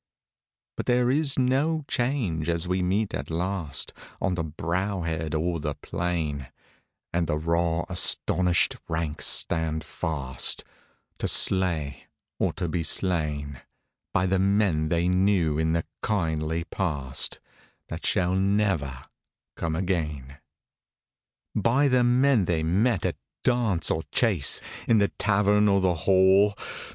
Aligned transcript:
But 0.77 0.87
there 0.87 1.11
is 1.11 1.37
no 1.37 1.85
change 1.87 2.49
as 2.49 2.67
we 2.67 2.81
meet 2.81 3.13
at 3.13 3.29
last 3.29 3.93
On 4.19 4.33
the 4.33 4.43
brow 4.43 5.01
head 5.01 5.35
or 5.35 5.59
the 5.59 5.75
plain, 5.75 6.47
And 7.13 7.27
the 7.27 7.37
raw 7.37 7.85
astonished 7.87 8.77
ranks 8.87 9.27
stand 9.27 9.83
fast 9.83 10.63
To 11.19 11.27
slay 11.27 12.07
or 12.39 12.51
to 12.53 12.67
be 12.67 12.81
slain 12.81 13.61
By 14.11 14.25
the 14.25 14.39
men 14.39 14.89
they 14.89 15.07
knew 15.07 15.59
in 15.59 15.73
the 15.73 15.85
kindly 16.01 16.63
past 16.63 17.39
That 17.89 18.03
shall 18.03 18.33
never 18.33 19.05
come 19.55 19.75
again— 19.75 20.39
By 21.73 21.87
the 21.87 22.03
men 22.03 22.45
they 22.45 22.63
met 22.63 23.05
at 23.05 23.17
dance 23.43 23.91
or 23.91 24.01
chase, 24.11 24.61
In 24.87 24.97
the 24.97 25.09
tavern 25.09 25.67
or 25.67 25.79
the 25.79 25.93
hall. 25.93 26.55